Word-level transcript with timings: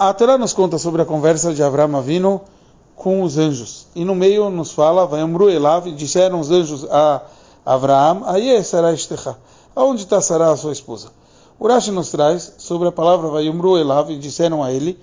a 0.00 0.14
Torá 0.14 0.38
nos 0.38 0.54
conta 0.54 0.78
sobre 0.78 1.02
a 1.02 1.04
conversa 1.04 1.52
de 1.52 1.62
Avraham 1.62 1.94
Avino 1.94 2.40
com 2.96 3.22
os 3.22 3.36
anjos. 3.36 3.86
E 3.94 4.02
no 4.02 4.14
meio 4.14 4.48
nos 4.48 4.72
fala, 4.72 5.06
vai 5.06 5.20
Amru 5.20 5.50
Elav, 5.50 5.86
e 5.86 5.92
disseram 5.92 6.40
os 6.40 6.50
anjos 6.50 6.86
a 6.90 7.20
Avraham, 7.66 8.22
aí 8.24 8.64
será 8.64 8.94
Estecha. 8.94 9.36
Aonde 9.76 10.04
está 10.04 10.22
Sará, 10.22 10.52
a 10.52 10.56
sua 10.56 10.72
esposa? 10.72 11.08
Urashi 11.60 11.90
nos 11.90 12.10
traz 12.10 12.54
sobre 12.56 12.88
a 12.88 12.92
palavra 12.92 13.28
vai 13.28 13.46
Amru 13.46 13.76
Elav, 13.76 14.10
e 14.10 14.16
disseram 14.16 14.62
a 14.62 14.72
ele, 14.72 14.98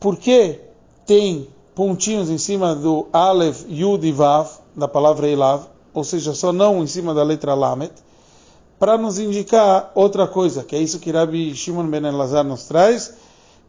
por 0.00 0.16
que 0.16 0.58
tem 1.04 1.46
pontinhos 1.74 2.30
em 2.30 2.38
cima 2.38 2.74
do 2.74 3.06
Aleph, 3.12 3.66
Yud 3.68 4.06
e 4.06 4.12
Vav, 4.12 4.48
da 4.74 4.88
palavra 4.88 5.28
Elav, 5.28 5.64
ou 5.92 6.04
seja, 6.04 6.32
só 6.32 6.54
não 6.54 6.82
em 6.82 6.86
cima 6.86 7.12
da 7.12 7.22
letra 7.22 7.52
Lamet, 7.52 7.92
para 8.78 8.96
nos 8.96 9.18
indicar 9.18 9.92
outra 9.94 10.26
coisa, 10.26 10.64
que 10.64 10.74
é 10.74 10.78
isso 10.78 10.98
que 10.98 11.12
Rabbi 11.12 11.54
Shimon 11.54 11.88
ben 11.88 12.06
Elazar 12.06 12.44
nos 12.44 12.64
traz, 12.64 13.12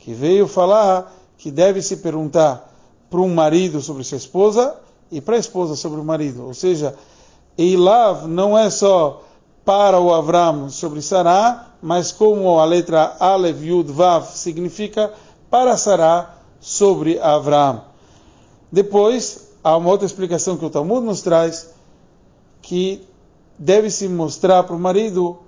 que 0.00 0.12
veio 0.12 0.48
falar 0.48 1.14
que 1.38 1.50
deve 1.50 1.80
se 1.80 1.98
perguntar 1.98 2.68
para 3.08 3.20
um 3.20 3.32
marido 3.32 3.80
sobre 3.80 4.04
sua 4.04 4.18
esposa 4.18 4.74
e 5.10 5.20
para 5.20 5.36
a 5.36 5.38
esposa 5.38 5.76
sobre 5.76 6.00
o 6.00 6.04
marido. 6.04 6.46
Ou 6.46 6.54
seja, 6.54 6.94
Eilav 7.56 8.26
não 8.26 8.56
é 8.56 8.68
só 8.70 9.22
para 9.64 10.00
o 10.00 10.12
Avram 10.12 10.70
sobre 10.70 11.02
Sará, 11.02 11.74
mas 11.82 12.12
como 12.12 12.58
a 12.58 12.64
letra 12.64 13.16
Alev 13.18 13.64
Yud 13.64 13.92
Vav 13.92 14.26
significa 14.26 15.12
para 15.50 15.76
Sará 15.76 16.34
sobre 16.60 17.18
Avram. 17.20 17.82
Depois, 18.70 19.48
há 19.62 19.76
uma 19.76 19.90
outra 19.90 20.06
explicação 20.06 20.56
que 20.56 20.64
o 20.64 20.70
Talmud 20.70 21.04
nos 21.04 21.22
traz, 21.22 21.70
que 22.62 23.06
deve 23.58 23.90
se 23.90 24.08
mostrar 24.08 24.62
para 24.62 24.76
o 24.76 24.78
marido 24.78 25.38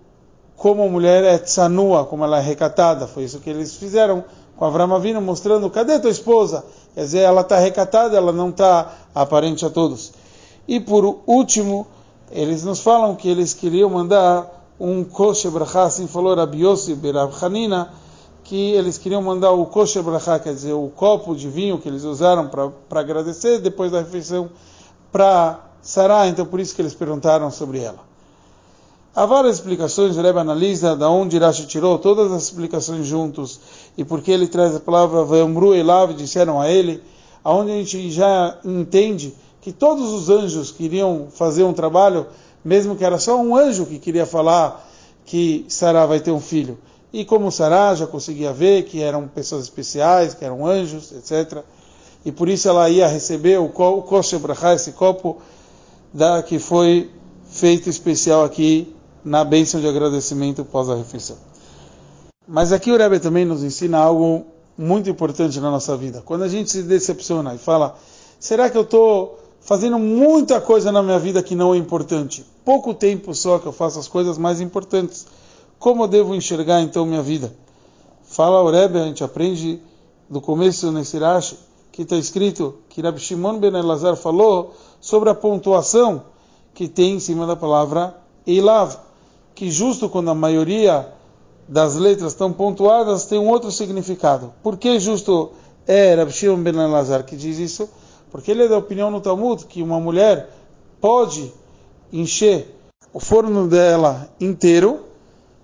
como 0.56 0.82
a 0.82 0.88
mulher 0.88 1.24
é 1.24 1.38
tsanua, 1.38 2.04
como 2.04 2.24
ela 2.24 2.38
é 2.38 2.42
recatada. 2.42 3.06
Foi 3.06 3.24
isso 3.24 3.40
que 3.40 3.50
eles 3.50 3.76
fizeram 3.76 4.24
com 4.62 4.66
Avram 4.66 4.94
Avinu, 4.94 5.20
mostrando, 5.20 5.68
cadê 5.68 5.98
tua 5.98 6.08
esposa? 6.08 6.64
Quer 6.94 7.00
dizer, 7.00 7.18
ela 7.18 7.40
está 7.40 7.58
recatada, 7.58 8.16
ela 8.16 8.30
não 8.30 8.50
está 8.50 8.92
aparente 9.12 9.66
a 9.66 9.70
todos. 9.70 10.12
E 10.68 10.78
por 10.78 11.18
último, 11.26 11.84
eles 12.30 12.62
nos 12.62 12.78
falam 12.78 13.16
que 13.16 13.28
eles 13.28 13.52
queriam 13.54 13.90
mandar 13.90 14.72
um 14.78 15.02
kosher 15.02 15.50
brachá, 15.50 15.82
assim 15.82 16.06
falou 16.06 16.36
Rabi 16.36 16.62
Yossi 16.62 16.96
Hanina, 17.42 17.92
que 18.44 18.70
eles 18.74 18.98
queriam 18.98 19.20
mandar 19.20 19.50
o 19.50 19.66
kosher 19.66 20.00
brachá, 20.00 20.38
quer 20.38 20.54
dizer, 20.54 20.74
o 20.74 20.88
copo 20.94 21.34
de 21.34 21.48
vinho 21.48 21.78
que 21.78 21.88
eles 21.88 22.04
usaram 22.04 22.46
para 22.46 23.00
agradecer 23.00 23.58
depois 23.58 23.90
da 23.90 23.98
refeição, 23.98 24.48
para 25.10 25.58
Sará, 25.80 26.28
então 26.28 26.46
por 26.46 26.60
isso 26.60 26.72
que 26.72 26.82
eles 26.82 26.94
perguntaram 26.94 27.50
sobre 27.50 27.80
ela. 27.80 28.11
Há 29.14 29.26
várias 29.26 29.56
explicações, 29.56 30.16
o 30.16 30.22
Rebbe 30.22 30.38
analisa 30.38 30.96
da 30.96 31.10
onde 31.10 31.38
Rashi 31.38 31.66
tirou 31.66 31.98
todas 31.98 32.32
as 32.32 32.44
explicações 32.44 33.06
juntos 33.06 33.60
e 33.94 34.02
porque 34.02 34.30
ele 34.30 34.48
traz 34.48 34.74
a 34.74 34.80
palavra 34.80 35.22
Vayomru 35.22 35.74
Elav, 35.74 36.14
disseram 36.14 36.58
a 36.58 36.70
ele, 36.70 37.02
aonde 37.44 37.72
a 37.72 37.74
gente 37.74 38.10
já 38.10 38.58
entende 38.64 39.34
que 39.60 39.70
todos 39.70 40.10
os 40.14 40.30
anjos 40.30 40.72
queriam 40.72 41.26
fazer 41.30 41.62
um 41.62 41.74
trabalho, 41.74 42.26
mesmo 42.64 42.96
que 42.96 43.04
era 43.04 43.18
só 43.18 43.38
um 43.38 43.54
anjo 43.54 43.84
que 43.84 43.98
queria 43.98 44.24
falar 44.24 44.82
que 45.26 45.66
Sará 45.68 46.06
vai 46.06 46.18
ter 46.18 46.30
um 46.30 46.40
filho. 46.40 46.78
E 47.12 47.22
como 47.22 47.52
Sará 47.52 47.94
já 47.94 48.06
conseguia 48.06 48.50
ver 48.50 48.84
que 48.84 49.02
eram 49.02 49.28
pessoas 49.28 49.64
especiais, 49.64 50.32
que 50.32 50.42
eram 50.42 50.64
anjos, 50.64 51.12
etc. 51.12 51.62
E 52.24 52.32
por 52.32 52.48
isso 52.48 52.66
ela 52.66 52.88
ia 52.88 53.06
receber 53.08 53.60
o 53.60 53.68
Kosher 53.68 54.38
Brachá, 54.38 54.72
esse 54.72 54.92
copo 54.92 55.36
da, 56.14 56.42
que 56.42 56.58
foi 56.58 57.10
feito 57.50 57.90
especial 57.90 58.42
aqui 58.42 58.96
na 59.24 59.44
bênção 59.44 59.80
de 59.80 59.88
agradecimento 59.88 60.64
pós 60.64 60.88
a 60.88 60.94
refeição. 60.94 61.36
Mas 62.46 62.72
aqui 62.72 62.90
o 62.90 62.96
Rebbe 62.96 63.20
também 63.20 63.44
nos 63.44 63.62
ensina 63.62 63.98
algo 63.98 64.46
muito 64.76 65.08
importante 65.08 65.60
na 65.60 65.70
nossa 65.70 65.96
vida. 65.96 66.22
Quando 66.24 66.42
a 66.42 66.48
gente 66.48 66.70
se 66.70 66.82
decepciona 66.82 67.54
e 67.54 67.58
fala, 67.58 67.96
será 68.40 68.68
que 68.68 68.76
eu 68.76 68.82
estou 68.82 69.38
fazendo 69.60 69.98
muita 69.98 70.60
coisa 70.60 70.90
na 70.90 71.02
minha 71.02 71.18
vida 71.18 71.42
que 71.42 71.54
não 71.54 71.72
é 71.72 71.76
importante? 71.76 72.44
Pouco 72.64 72.92
tempo 72.92 73.34
só 73.34 73.58
que 73.58 73.66
eu 73.66 73.72
faço 73.72 73.98
as 73.98 74.08
coisas 74.08 74.36
mais 74.38 74.60
importantes. 74.60 75.26
Como 75.78 76.02
eu 76.02 76.08
devo 76.08 76.34
enxergar 76.34 76.80
então 76.80 77.06
minha 77.06 77.22
vida? 77.22 77.54
Fala 78.24 78.62
o 78.62 78.70
Rebbe, 78.70 78.98
a 78.98 79.04
gente 79.04 79.22
aprende 79.22 79.80
do 80.28 80.40
começo 80.40 80.90
nesse 80.90 81.18
Rashi, 81.18 81.58
que 81.92 82.02
está 82.02 82.16
escrito 82.16 82.76
que 82.88 83.02
Rabbi 83.02 83.20
Shimon 83.20 83.58
ben 83.58 83.76
Elazar 83.76 84.16
falou 84.16 84.74
sobre 85.00 85.28
a 85.28 85.34
pontuação 85.34 86.24
que 86.74 86.88
tem 86.88 87.16
em 87.16 87.20
cima 87.20 87.46
da 87.46 87.54
palavra 87.54 88.16
Eilav, 88.46 88.96
que 89.62 89.70
justo 89.70 90.08
quando 90.08 90.28
a 90.28 90.34
maioria 90.34 91.06
das 91.68 91.94
letras 91.94 92.32
estão 92.32 92.52
pontuadas 92.52 93.26
tem 93.26 93.38
um 93.38 93.48
outro 93.48 93.70
significado. 93.70 94.52
Por 94.60 94.76
que 94.76 94.98
justo 94.98 95.52
é 95.86 96.16
Rabbi 96.16 96.32
Shimon 96.32 96.60
ben 96.60 96.74
Elazar 96.74 97.24
que 97.24 97.36
diz 97.36 97.60
isso? 97.60 97.88
Porque 98.32 98.50
ele 98.50 98.64
é 98.64 98.68
da 98.68 98.76
opinião 98.76 99.08
no 99.08 99.20
Talmud 99.20 99.64
que 99.66 99.80
uma 99.80 100.00
mulher 100.00 100.50
pode 101.00 101.52
encher 102.12 102.76
o 103.14 103.20
forno 103.20 103.68
dela 103.68 104.28
inteiro 104.40 105.04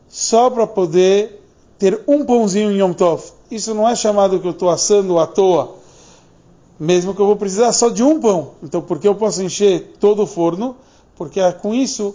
só 0.06 0.48
para 0.48 0.64
poder 0.64 1.42
ter 1.76 2.00
um 2.06 2.24
pãozinho 2.24 2.70
em 2.70 2.78
Yom 2.78 2.92
Tov. 2.92 3.24
Isso 3.50 3.74
não 3.74 3.88
é 3.88 3.96
chamado 3.96 4.38
que 4.38 4.46
eu 4.46 4.52
estou 4.52 4.70
assando 4.70 5.18
à 5.18 5.26
toa 5.26 5.74
mesmo 6.78 7.12
que 7.16 7.20
eu 7.20 7.26
vou 7.26 7.34
precisar 7.34 7.72
só 7.72 7.88
de 7.88 8.04
um 8.04 8.20
pão. 8.20 8.52
Então, 8.62 8.80
por 8.80 9.00
que 9.00 9.08
eu 9.08 9.16
posso 9.16 9.42
encher 9.42 9.96
todo 9.98 10.22
o 10.22 10.26
forno? 10.26 10.76
Porque 11.16 11.40
com 11.54 11.74
isso 11.74 12.14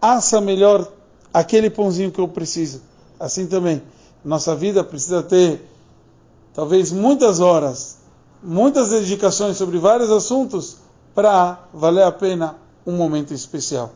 assa 0.00 0.40
melhor 0.40 0.86
aquele 1.34 1.68
pãozinho 1.68 2.12
que 2.12 2.20
eu 2.20 2.28
preciso. 2.28 2.80
Assim 3.18 3.46
também, 3.48 3.82
nossa 4.24 4.54
vida 4.54 4.84
precisa 4.84 5.20
ter 5.20 5.68
talvez 6.54 6.92
muitas 6.92 7.40
horas, 7.40 7.98
muitas 8.40 8.90
dedicações 8.90 9.56
sobre 9.56 9.78
vários 9.78 10.10
assuntos 10.10 10.76
para 11.12 11.58
valer 11.74 12.04
a 12.04 12.12
pena 12.12 12.56
um 12.86 12.92
momento 12.92 13.34
especial. 13.34 13.90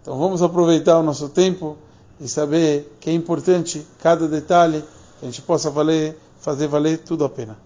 Então 0.00 0.16
vamos 0.16 0.42
aproveitar 0.42 0.98
o 0.98 1.02
nosso 1.02 1.28
tempo 1.28 1.76
e 2.20 2.28
saber 2.28 2.96
que 3.00 3.10
é 3.10 3.12
importante 3.12 3.84
cada 4.00 4.28
detalhe, 4.28 4.84
que 5.18 5.26
a 5.26 5.28
gente 5.28 5.42
possa 5.42 5.70
valer, 5.70 6.16
fazer 6.40 6.68
valer 6.68 6.98
tudo 6.98 7.24
a 7.24 7.28
pena. 7.28 7.58